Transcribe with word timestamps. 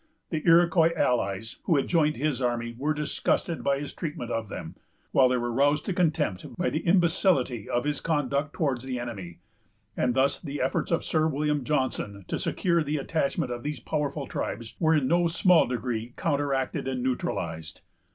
The 0.31 0.41
Iroquois 0.47 0.95
allies, 0.97 1.57
who 1.65 1.75
had 1.77 1.85
joined 1.87 2.15
his 2.17 2.41
army, 2.41 2.73
were 2.75 2.95
disgusted 2.95 3.63
by 3.63 3.77
his 3.79 3.93
treatment 3.93 4.31
of 4.31 4.49
them, 4.49 4.75
while 5.11 5.29
they 5.29 5.37
were 5.37 5.51
roused 5.53 5.85
to 5.85 5.93
contempt 5.93 6.43
by 6.57 6.71
the 6.71 6.79
imbecility 6.79 7.69
of 7.69 7.83
his 7.85 8.01
conduct 8.01 8.53
towards 8.53 8.83
the 8.83 8.99
enemy; 8.99 9.41
and 9.95 10.15
thus 10.15 10.39
the 10.39 10.59
efforts 10.59 10.89
of 10.91 11.03
Sir 11.03 11.27
William 11.27 11.63
Johnson 11.63 12.25
to 12.29 12.39
secure 12.39 12.83
the 12.83 12.97
attachment 12.97 13.51
of 13.51 13.61
these 13.61 13.79
powerful 13.79 14.25
tribes 14.25 14.75
were 14.79 14.95
in 14.95 15.07
no 15.07 15.27
small 15.27 15.67
degree 15.67 16.13
counteracted 16.17 16.87
and 16.87 17.03
neutralized. 17.03 17.81